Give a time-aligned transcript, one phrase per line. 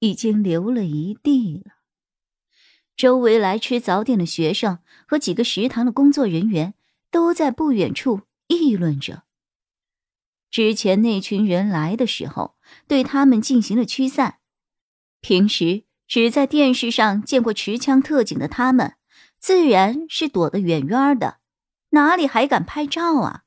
[0.00, 1.72] 已经流了一地了。
[2.96, 6.74] 周围来吃早点的学生和几个食堂的工作人员
[7.10, 9.22] 都在不远处议论着。
[10.50, 12.56] 之前那群人来的时候，
[12.86, 14.38] 对他们进行了驱散。
[15.20, 18.94] 平时只在电视上见过持枪特警的他们，
[19.38, 21.38] 自然是躲得远远的，
[21.90, 23.44] 哪里还敢拍照啊？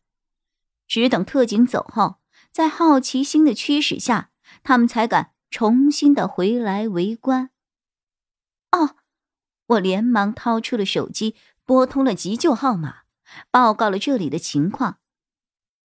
[0.88, 2.18] 只等特警走后，
[2.52, 4.30] 在好奇心的驱使下，
[4.64, 5.32] 他们才敢。
[5.52, 7.52] 重新的回来围观。
[8.72, 8.96] 哦，
[9.68, 13.04] 我连忙掏出了手机，拨通了急救号码，
[13.52, 14.94] 报告了这里的情况。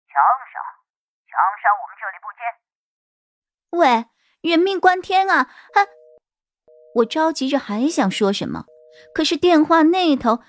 [0.09, 0.15] 强
[0.51, 0.59] 杀，
[1.29, 2.41] 强杀，我们这里不接。
[3.79, 4.07] 喂，
[4.41, 5.41] 人命关天啊！
[5.41, 5.87] 啊！
[6.97, 8.67] 我着急着还想说什么，
[9.15, 10.43] 可是电话那头，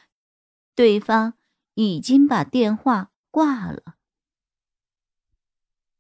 [0.76, 1.34] 对方
[1.76, 3.96] 已经把电话挂了。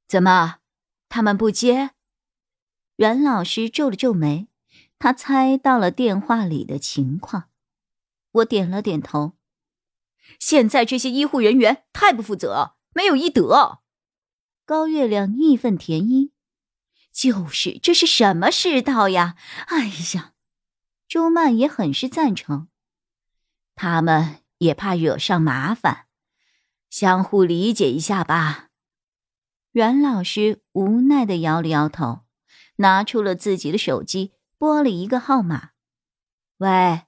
[0.07, 0.59] 怎么，
[1.09, 1.91] 他们不接？
[2.95, 4.47] 阮老师皱了皱眉，
[4.99, 7.45] 他猜到了电话里的情况。
[8.31, 9.33] 我点了点头。
[10.39, 13.79] 现在这些医护人员太不负责，没有医德。
[14.65, 16.31] 高月亮义愤填膺
[17.11, 19.35] ：“就是，这是什么世道呀？”
[19.67, 20.33] 哎呀，
[21.07, 22.69] 周曼也很是赞成。
[23.75, 26.05] 他们也怕惹上麻烦，
[26.89, 28.69] 相互理解一下吧。
[29.71, 32.22] 阮老师无奈的摇了摇头。
[32.77, 35.71] 拿出了自己的手机，拨了一个号码。
[36.57, 37.03] 喂，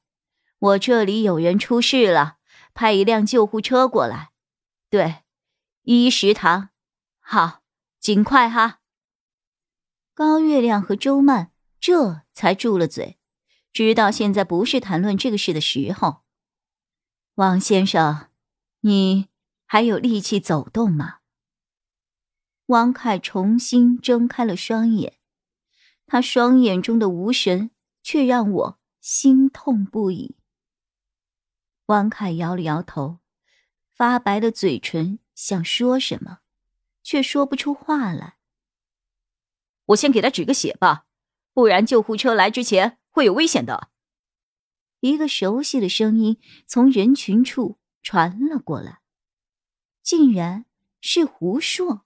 [0.60, 2.38] 我这里有人出事了，
[2.74, 4.32] 派一辆救护车过来。
[4.90, 5.24] 对，
[5.84, 6.70] 一食堂。
[7.20, 7.62] 好，
[8.00, 8.80] 尽快哈。
[10.14, 13.20] 高月亮和周曼这才住了嘴，
[13.74, 16.24] 知道现在不是谈论这个事的时候。
[17.36, 18.30] 王先生，
[18.82, 19.28] 你
[19.66, 21.18] 还有力气走动吗？
[22.68, 25.18] 王凯重新睁开了双眼。
[26.08, 27.72] 他双眼中的无神，
[28.04, 30.36] 却让我心痛不已。
[31.88, 33.20] 王凯摇了摇头，
[33.94, 36.40] 发白的嘴唇想说什么，
[37.04, 38.38] 却说不出话来。
[39.88, 41.06] 我先给他止个血吧，
[41.54, 43.90] 不然救护车来之前会有危险的。
[45.02, 49.02] 一个熟悉的声音从人群处传了过来，
[50.02, 50.66] 竟然
[51.02, 52.05] 是胡硕。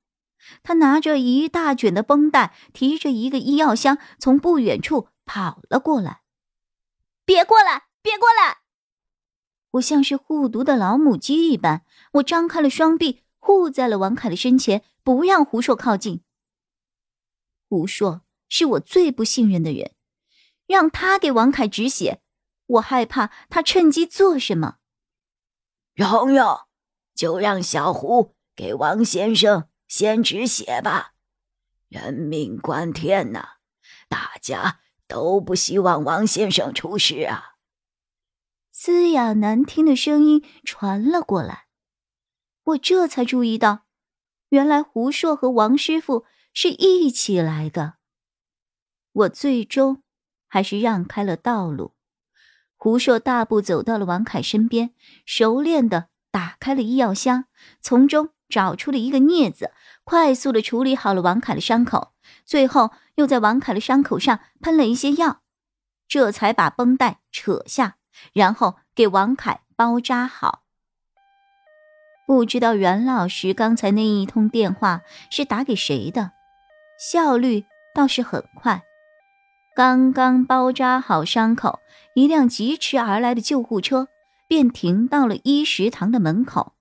[0.63, 6.21] 他拿着一大卷的绷带，提着一个医药箱，从不远处跑了过来。
[7.25, 7.87] 别过来！
[8.01, 8.59] 别过来！
[9.71, 16.23] 我像是护犊的老母鸡一般，我张开了双臂，护在了王凯的身前，不让胡硕靠近。
[17.67, 19.93] 胡硕是我最不信任的人，
[20.65, 22.21] 让他给王凯止血，
[22.65, 24.77] 我害怕他趁机做什么。
[25.93, 26.61] 蓉蓉，
[27.13, 29.68] 就让小胡给王先生。
[29.89, 31.15] 先止血吧，
[31.87, 33.57] 人命关天呐！
[34.07, 37.55] 大家都不希望王先生出事啊。
[38.71, 41.65] 嘶哑难听的声音传了过来，
[42.63, 43.87] 我这才注意到，
[44.49, 47.95] 原来胡硕和王师傅是一起来的。
[49.11, 50.03] 我最终
[50.47, 51.95] 还是让开了道路。
[52.77, 54.93] 胡硕大步走到了王凯身边，
[55.25, 57.45] 熟练的打开了医药箱，
[57.81, 58.29] 从中。
[58.49, 59.71] 找出了一个镊子，
[60.03, 65.41] 快速的处理好了王凯的伤口，最后又在王凯的伤口上喷了一些药，
[66.07, 67.97] 这才把绷带扯下，
[68.33, 70.63] 然后给王凯包扎好。
[72.25, 76.31] 不知道袁老师刚才那一通电话是打给谁的，
[76.99, 78.83] 效率倒是很快。
[79.75, 81.79] 刚刚包扎好伤口，
[82.15, 84.09] 一辆疾驰而来的救护车
[84.47, 86.73] 便停到了医食堂的门口。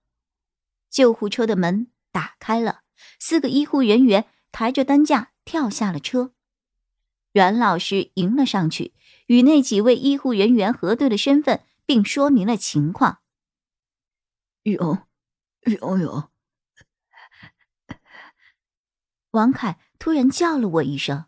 [0.90, 2.82] 救护车的门打开了，
[3.18, 6.32] 四个医护人员抬着担架跳下了车。
[7.32, 8.94] 阮老师迎了上去，
[9.26, 13.18] 与那几位医护人员核对了身份，并说明了情况。
[14.62, 14.98] 有，
[15.62, 16.30] 有有，
[19.32, 21.26] 王凯突然叫了我一声，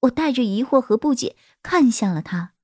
[0.00, 2.54] 我带着疑惑和不解看向了他。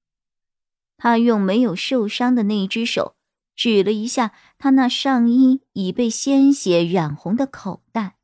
[0.96, 3.15] 他用没有受伤的那一只手。
[3.56, 8.18] 指了一下他那上衣已被鲜血染红的口袋，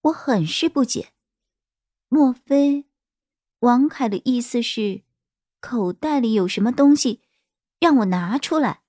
[0.00, 1.12] 我很是不解，
[2.08, 2.86] 莫非
[3.60, 5.02] 王凯的意思是，
[5.60, 7.20] 口袋里有什么东西，
[7.78, 8.82] 让我拿出来。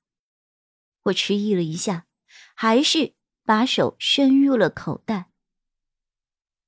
[1.04, 2.08] 我迟疑了一下，
[2.56, 3.14] 还是
[3.44, 5.30] 把手伸入了口袋。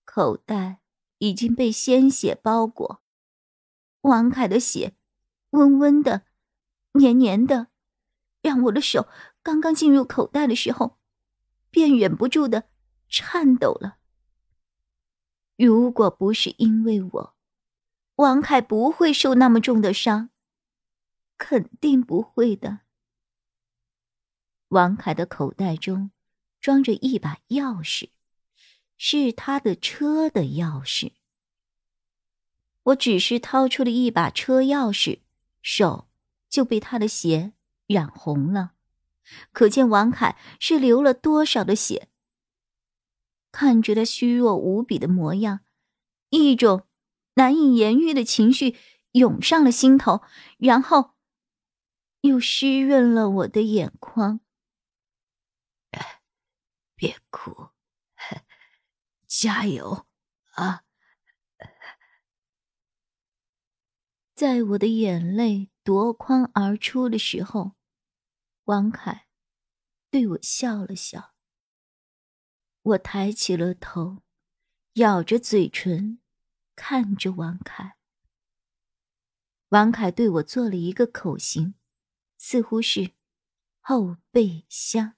[0.03, 0.81] 口袋
[1.19, 3.01] 已经被鲜血包裹，
[4.01, 4.95] 王凯的血
[5.51, 6.23] 温温的、
[6.93, 7.67] 黏黏的，
[8.45, 9.07] 让我的手
[9.41, 10.99] 刚刚进入口袋的时候，
[11.71, 12.69] 便忍不住的
[13.09, 13.97] 颤抖了。
[15.57, 17.35] 如果不是因为我，
[18.17, 20.29] 王凯不会受那么重的伤，
[21.39, 22.81] 肯定不会的。
[24.67, 26.11] 王凯的口袋中
[26.61, 28.09] 装着一把钥匙，
[28.95, 31.13] 是他的车的钥匙。
[32.83, 35.21] 我只是掏出了一把车钥匙，
[35.63, 36.07] 手
[36.47, 37.53] 就被他的鞋
[37.87, 38.73] 染红了，
[39.51, 42.09] 可见王凯是流了多少的血。
[43.51, 45.61] 看着他虚弱无比的模样，
[46.29, 46.87] 一种……
[47.37, 48.77] 难以言喻的情绪
[49.11, 50.21] 涌上了心头，
[50.57, 51.15] 然后
[52.21, 54.39] 又湿润了我的眼眶。
[56.95, 57.71] 别哭，
[59.27, 60.05] 加油
[60.53, 60.83] 啊！
[64.35, 67.71] 在我的眼泪夺眶而出的时候，
[68.65, 69.27] 王凯
[70.11, 71.33] 对我笑了笑。
[72.81, 74.23] 我抬起了头，
[74.95, 76.19] 咬着嘴唇。
[76.75, 77.95] 看着王凯，
[79.69, 81.75] 王凯对我做了一个口型，
[82.37, 83.11] 似乎是
[83.79, 85.15] 后备箱。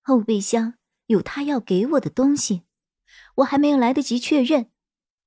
[0.00, 0.78] 后备箱
[1.08, 2.62] 有他要给我的东西，
[3.34, 4.72] 我还没有来得及确认，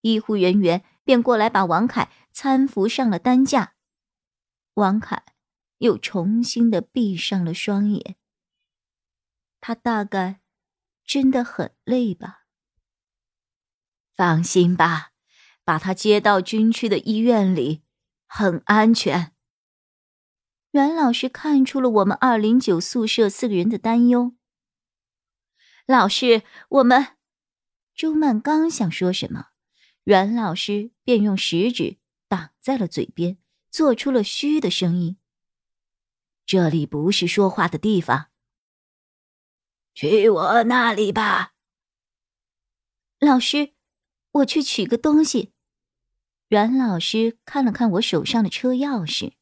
[0.02, 3.76] 医护人员便过来把王凯搀扶上了担架。
[4.76, 5.24] 王凯
[5.78, 8.16] 又重新的闭上了双眼，
[9.62, 10.42] 他大概
[11.06, 12.46] 真的很累吧。
[14.16, 15.12] 放心吧，
[15.64, 17.84] 把他接到军区的医院里，
[18.26, 19.34] 很安全。
[20.72, 24.36] 袁老师看出了我们二零九宿舍四个人的担忧。
[25.86, 27.18] 老师，我们……
[27.94, 29.50] 周曼刚想说什么，
[30.06, 32.00] 袁老师便用食指
[32.34, 33.38] 挡在了嘴边，
[33.70, 35.18] 做出了嘘的声音。
[36.48, 38.32] 这里不是说话的地方。
[39.94, 41.54] 去我那里吧，
[43.20, 43.76] 老师。
[44.32, 45.54] 我去取个东西。
[46.48, 49.34] 阮老师看了看我手上的车钥匙，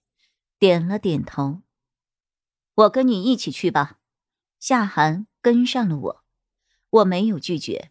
[0.60, 1.62] 点了点头。
[2.74, 4.00] 我跟你一起去吧。
[4.60, 6.24] 夏寒跟上了我，
[6.90, 7.91] 我没有拒绝。